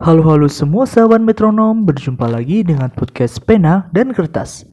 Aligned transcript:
Halo-halo 0.00 0.48
semua 0.48 0.88
sahabat 0.88 1.20
metronom, 1.20 1.84
berjumpa 1.84 2.24
lagi 2.24 2.64
dengan 2.64 2.88
podcast 2.88 3.36
Pena 3.44 3.92
dan 3.92 4.16
Kertas. 4.16 4.64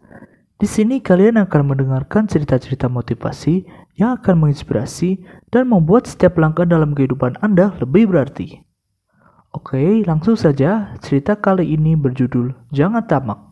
Di 0.55 0.63
sini 0.63 1.03
kalian 1.03 1.35
akan 1.43 1.75
mendengarkan 1.75 2.31
cerita-cerita 2.31 2.87
motivasi 2.87 3.67
yang 3.99 4.15
akan 4.15 4.47
menginspirasi 4.47 5.19
dan 5.51 5.67
membuat 5.67 6.07
setiap 6.07 6.39
langkah 6.39 6.63
dalam 6.63 6.95
kehidupan 6.95 7.35
Anda 7.43 7.75
lebih 7.75 8.07
berarti. 8.07 8.63
Oke, 9.51 9.99
langsung 10.07 10.39
saja. 10.39 10.95
Cerita 11.03 11.35
kali 11.35 11.75
ini 11.75 11.99
berjudul 11.99 12.55
Jangan 12.71 13.03
Tamak 13.03 13.51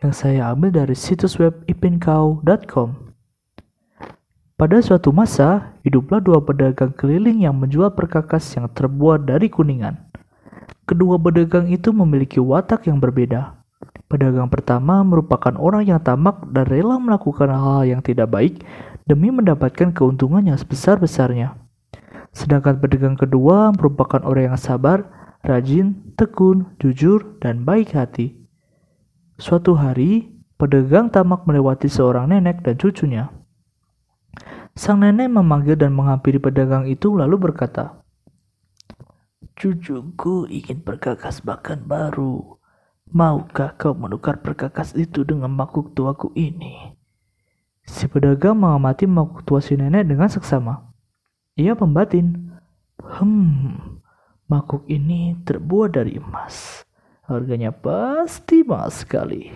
yang 0.00 0.16
saya 0.16 0.48
ambil 0.56 0.72
dari 0.72 0.96
situs 0.96 1.36
web 1.36 1.68
ipinkau.com. 1.68 3.12
Pada 4.56 4.80
suatu 4.80 5.12
masa, 5.12 5.76
hiduplah 5.84 6.24
dua 6.24 6.40
pedagang 6.40 6.96
keliling 6.96 7.44
yang 7.44 7.60
menjual 7.60 7.92
perkakas 7.92 8.56
yang 8.56 8.72
terbuat 8.72 9.28
dari 9.28 9.52
kuningan. 9.52 10.08
Kedua 10.88 11.20
pedagang 11.20 11.68
itu 11.68 11.92
memiliki 11.92 12.40
watak 12.40 12.88
yang 12.88 12.96
berbeda. 12.96 13.60
Pedagang 14.08 14.48
pertama 14.48 15.04
merupakan 15.04 15.52
orang 15.60 15.84
yang 15.84 16.00
tamak 16.00 16.48
dan 16.48 16.64
rela 16.64 16.96
melakukan 16.96 17.52
hal-hal 17.52 17.84
yang 17.84 18.00
tidak 18.00 18.32
baik 18.32 18.64
demi 19.04 19.28
mendapatkan 19.28 19.92
keuntungan 19.92 20.48
yang 20.48 20.56
sebesar-besarnya. 20.56 21.60
Sedangkan 22.32 22.80
pedagang 22.80 23.20
kedua 23.20 23.68
merupakan 23.76 24.24
orang 24.24 24.56
yang 24.56 24.60
sabar, 24.60 25.04
rajin, 25.44 26.16
tekun, 26.16 26.72
jujur, 26.80 27.36
dan 27.44 27.68
baik 27.68 27.92
hati. 27.92 28.40
Suatu 29.36 29.76
hari, 29.76 30.32
pedagang 30.56 31.12
tamak 31.12 31.44
melewati 31.44 31.92
seorang 31.92 32.32
nenek 32.32 32.64
dan 32.64 32.80
cucunya. 32.80 33.28
Sang 34.72 35.04
nenek 35.04 35.28
memanggil 35.28 35.76
dan 35.76 35.92
menghampiri 35.92 36.40
pedagang 36.40 36.88
itu 36.88 37.12
lalu 37.12 37.36
berkata, 37.36 38.00
Cucuku 39.38 40.50
ingin 40.50 40.82
perkakas 40.82 41.42
bahkan 41.46 41.78
baru. 41.82 42.58
Maukah 43.08 43.78
kau 43.78 43.94
menukar 43.94 44.42
perkakas 44.42 44.92
itu 44.98 45.22
dengan 45.22 45.54
makhluk 45.54 45.94
tuaku 45.94 46.34
ini? 46.34 46.98
Si 47.86 48.04
pedagang 48.04 48.58
mengamati 48.58 49.08
makhluk 49.08 49.46
tua 49.48 49.60
si 49.62 49.78
nenek 49.78 50.10
dengan 50.10 50.28
seksama. 50.28 50.92
Ia 51.56 51.72
membatin. 51.72 52.52
Hmm, 52.98 54.02
makhluk 54.50 54.84
ini 54.90 55.38
terbuat 55.46 55.96
dari 55.96 56.18
emas. 56.18 56.84
Harganya 57.24 57.70
pasti 57.70 58.66
mahal 58.66 58.90
sekali. 58.90 59.54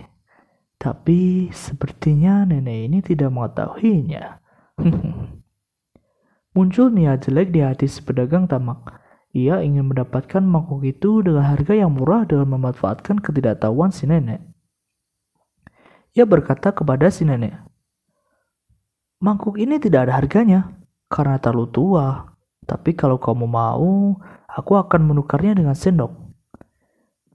Tapi 0.79 1.51
sepertinya 1.53 2.47
nenek 2.47 2.79
ini 2.89 2.97
tidak 3.03 3.29
mengetahuinya. 3.29 4.39
Muncul 6.55 6.87
niat 6.89 7.27
jelek 7.27 7.53
di 7.53 7.61
hati 7.61 7.85
si 7.85 8.01
pedagang 8.01 8.49
tamak. 8.49 9.02
Ia 9.33 9.65
ingin 9.65 9.89
mendapatkan 9.89 10.45
mangkuk 10.45 10.85
itu 10.85 11.25
dengan 11.25 11.41
harga 11.41 11.73
yang 11.73 11.97
murah 11.97 12.21
dengan 12.29 12.53
memanfaatkan 12.53 13.17
ketidaktahuan 13.17 13.89
si 13.89 14.05
nenek. 14.05 14.45
Ia 16.13 16.29
berkata 16.29 16.69
kepada 16.69 17.09
si 17.09 17.25
nenek, 17.25 17.57
Mangkuk 19.23 19.55
ini 19.55 19.79
tidak 19.79 20.05
ada 20.05 20.19
harganya 20.19 20.75
karena 21.07 21.39
terlalu 21.39 21.71
tua. 21.71 22.07
Tapi 22.67 22.91
kalau 22.91 23.15
kamu 23.15 23.47
mau, 23.47 24.19
aku 24.51 24.71
akan 24.75 25.01
menukarnya 25.01 25.57
dengan 25.57 25.73
sendok. 25.73 26.11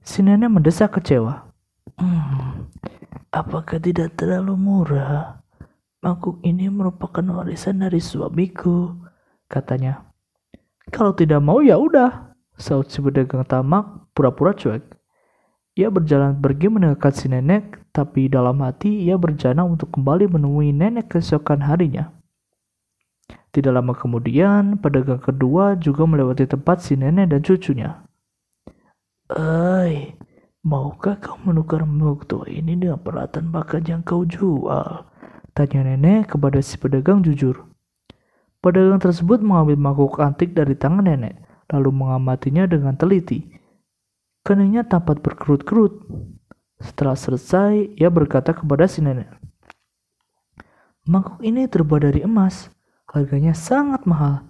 Si 0.05 0.21
nenek 0.21 0.53
mendesak 0.53 0.95
kecewa. 0.95 1.49
Hmm, 1.97 2.69
apakah 3.33 3.81
tidak 3.81 4.15
terlalu 4.15 4.53
murah? 4.55 5.41
Mangkuk 5.99 6.39
ini 6.45 6.71
merupakan 6.71 7.25
warisan 7.25 7.81
dari 7.83 7.99
suamiku, 7.99 8.95
katanya. 9.49 10.08
Kalau 10.89 11.13
tidak 11.13 11.41
mau 11.45 11.61
ya 11.61 11.77
udah, 11.77 12.33
saut 12.57 12.89
si 12.89 12.97
pedagang 12.99 13.45
tamak 13.45 14.09
pura-pura 14.17 14.57
cuek. 14.57 14.81
Ia 15.77 15.87
berjalan 15.87 16.41
pergi 16.41 16.67
meninggalkan 16.67 17.13
si 17.13 17.31
nenek, 17.31 17.79
tapi 17.93 18.27
dalam 18.27 18.59
hati 18.65 19.07
ia 19.07 19.15
berencana 19.15 19.63
untuk 19.63 19.95
kembali 19.95 20.27
menemui 20.27 20.75
nenek 20.75 21.13
keesokan 21.13 21.63
harinya. 21.63 22.11
Tidak 23.49 23.69
lama 23.71 23.93
kemudian, 23.95 24.77
pedagang 24.81 25.21
kedua 25.21 25.77
juga 25.77 26.03
melewati 26.09 26.49
tempat 26.49 26.83
si 26.83 26.97
nenek 26.97 27.31
dan 27.31 27.41
cucunya. 27.45 27.89
Hai, 29.29 30.17
maukah 30.65 31.21
kau 31.21 31.37
menukar 31.45 31.85
tua 32.25 32.49
ini 32.49 32.73
dengan 32.73 32.97
peralatan 32.97 33.53
makan 33.53 33.81
yang 33.85 34.01
kau 34.01 34.25
jual? 34.25 35.05
Tanya 35.53 35.81
nenek 35.85 36.33
kepada 36.33 36.59
si 36.65 36.81
pedagang 36.81 37.21
jujur. 37.21 37.68
Pedagang 38.59 38.99
tersebut 38.99 39.39
mengambil 39.39 39.79
mangkuk 39.79 40.19
antik 40.19 40.51
dari 40.51 40.75
tangan 40.75 41.07
nenek, 41.07 41.39
lalu 41.71 41.95
mengamatinya 41.95 42.67
dengan 42.67 42.91
teliti. 42.99 43.55
Keningnya 44.43 44.83
tampak 44.83 45.23
berkerut-kerut. 45.23 46.03
Setelah 46.79 47.15
selesai, 47.15 47.95
ia 47.95 48.11
berkata 48.11 48.51
kepada 48.51 48.87
si 48.87 48.99
nenek, 48.99 49.31
Mangkuk 51.07 51.39
ini 51.41 51.65
terbuat 51.65 52.05
dari 52.05 52.21
emas, 52.21 52.69
harganya 53.09 53.55
sangat 53.55 54.03
mahal. 54.05 54.45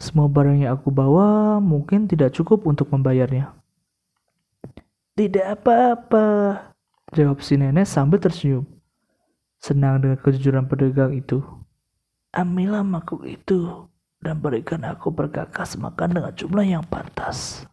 Semua 0.00 0.26
barang 0.26 0.66
yang 0.66 0.74
aku 0.74 0.90
bawa 0.90 1.62
mungkin 1.62 2.10
tidak 2.10 2.34
cukup 2.34 2.66
untuk 2.66 2.90
membayarnya. 2.90 3.54
Tidak 5.14 5.46
apa-apa, 5.60 6.26
jawab 7.12 7.38
si 7.44 7.54
nenek 7.60 7.86
sambil 7.86 8.18
tersenyum. 8.18 8.64
Senang 9.62 10.02
dengan 10.02 10.18
kejujuran 10.18 10.66
pedagang 10.66 11.14
itu. 11.14 11.44
Ambillah 12.32 12.80
mangkuk 12.80 13.28
itu 13.28 13.92
dan 14.24 14.40
berikan 14.40 14.80
aku 14.88 15.12
perkakas 15.12 15.76
makan 15.76 16.16
dengan 16.16 16.32
jumlah 16.32 16.64
yang 16.64 16.80
pantas. 16.80 17.68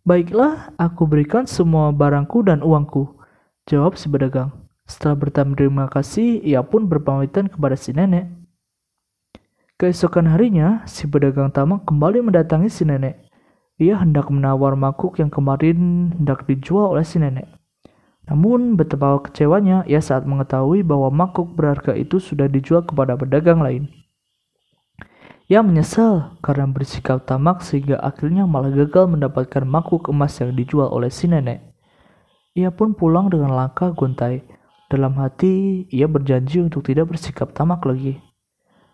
Baiklah, 0.00 0.72
aku 0.80 1.04
berikan 1.04 1.44
semua 1.44 1.92
barangku 1.92 2.40
dan 2.40 2.64
uangku, 2.64 3.20
jawab 3.68 4.00
si 4.00 4.08
pedagang. 4.08 4.48
Setelah 4.88 5.12
berterima 5.12 5.92
kasih, 5.92 6.40
ia 6.40 6.64
pun 6.64 6.88
berpamitan 6.88 7.52
kepada 7.52 7.76
si 7.76 7.92
nenek. 7.92 8.32
Keesokan 9.76 10.32
harinya, 10.32 10.80
si 10.88 11.04
pedagang 11.04 11.52
tamak 11.52 11.84
kembali 11.84 12.24
mendatangi 12.24 12.72
si 12.72 12.88
nenek. 12.88 13.28
Ia 13.76 14.00
hendak 14.00 14.32
menawar 14.32 14.72
mangkuk 14.72 15.20
yang 15.20 15.28
kemarin 15.28 16.16
hendak 16.16 16.48
dijual 16.48 16.96
oleh 16.96 17.04
si 17.04 17.20
nenek. 17.20 17.59
Namun 18.30 18.78
betapa 18.78 19.18
kecewanya 19.26 19.82
ia 19.90 19.98
saat 19.98 20.22
mengetahui 20.22 20.86
bahwa 20.86 21.10
mangkuk 21.10 21.50
berharga 21.58 21.98
itu 21.98 22.22
sudah 22.22 22.46
dijual 22.46 22.86
kepada 22.86 23.18
pedagang 23.18 23.58
lain. 23.58 23.90
Ia 25.50 25.66
menyesal 25.66 26.38
karena 26.38 26.70
bersikap 26.70 27.26
tamak 27.26 27.66
sehingga 27.66 27.98
akhirnya 27.98 28.46
malah 28.46 28.70
gagal 28.70 29.10
mendapatkan 29.10 29.66
mangkuk 29.66 30.06
emas 30.06 30.38
yang 30.38 30.54
dijual 30.54 30.86
oleh 30.94 31.10
si 31.10 31.26
nenek. 31.26 31.58
Ia 32.54 32.70
pun 32.70 32.94
pulang 32.94 33.26
dengan 33.34 33.58
langkah 33.58 33.90
gontai. 33.90 34.46
Dalam 34.86 35.18
hati, 35.18 35.86
ia 35.90 36.06
berjanji 36.06 36.62
untuk 36.62 36.86
tidak 36.86 37.10
bersikap 37.10 37.50
tamak 37.50 37.82
lagi. 37.82 38.22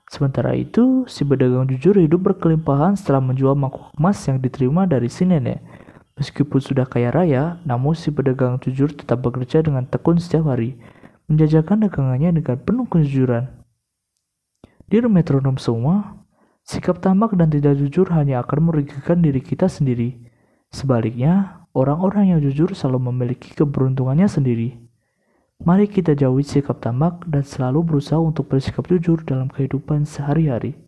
Sementara 0.08 0.56
itu, 0.56 1.04
si 1.12 1.28
pedagang 1.28 1.68
jujur 1.68 2.00
hidup 2.00 2.32
berkelimpahan 2.32 2.96
setelah 2.96 3.20
menjual 3.20 3.52
mangkuk 3.52 3.92
emas 4.00 4.16
yang 4.24 4.40
diterima 4.40 4.88
dari 4.88 5.12
si 5.12 5.28
nenek. 5.28 5.60
Meskipun 6.16 6.64
sudah 6.64 6.88
kaya 6.88 7.12
raya, 7.12 7.60
namun 7.68 7.92
si 7.92 8.08
pedagang 8.08 8.56
jujur 8.56 8.88
tetap 8.88 9.20
bekerja 9.20 9.60
dengan 9.60 9.84
tekun 9.84 10.16
setiap 10.16 10.48
hari, 10.48 10.80
menjajakan 11.28 11.84
dagangannya 11.84 12.40
dengan 12.40 12.56
penuh 12.56 12.88
kejujuran. 12.88 13.52
Di 14.88 15.04
metronom 15.04 15.60
semua, 15.60 16.24
sikap 16.64 17.04
tamak 17.04 17.36
dan 17.36 17.52
tidak 17.52 17.76
jujur 17.76 18.08
hanya 18.16 18.40
akan 18.40 18.72
merugikan 18.72 19.20
diri 19.20 19.44
kita 19.44 19.68
sendiri. 19.68 20.16
Sebaliknya, 20.72 21.66
orang-orang 21.76 22.32
yang 22.32 22.40
jujur 22.40 22.72
selalu 22.72 23.12
memiliki 23.12 23.52
keberuntungannya 23.52 24.24
sendiri. 24.24 24.78
Mari 25.60 25.84
kita 25.84 26.16
jauhi 26.16 26.46
sikap 26.46 26.80
tamak 26.80 27.28
dan 27.28 27.44
selalu 27.44 27.84
berusaha 27.84 28.20
untuk 28.22 28.48
bersikap 28.48 28.88
jujur 28.88 29.20
dalam 29.20 29.52
kehidupan 29.52 30.08
sehari-hari. 30.08 30.85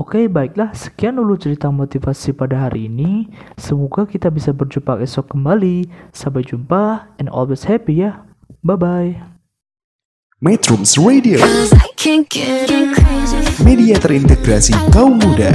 Oke, 0.00 0.32
baiklah. 0.32 0.72
Sekian 0.72 1.20
dulu 1.20 1.36
cerita 1.36 1.68
motivasi 1.68 2.32
pada 2.32 2.56
hari 2.56 2.88
ini. 2.88 3.28
Semoga 3.60 4.08
kita 4.08 4.32
bisa 4.32 4.48
berjumpa 4.48 4.96
esok 5.04 5.36
kembali. 5.36 5.92
Sampai 6.16 6.40
jumpa 6.40 7.12
and 7.20 7.28
always 7.28 7.68
happy 7.68 8.00
ya. 8.00 8.24
Bye-bye. 8.64 9.20
Metrums 10.40 10.96
Radio, 10.96 11.36
Cause 11.36 11.76
I 11.76 11.92
can't 12.00 12.24
get 12.32 12.72
enough. 12.72 13.60
media 13.60 14.00
terintegrasi 14.00 14.72
kaum 14.88 15.20
muda. 15.20 15.52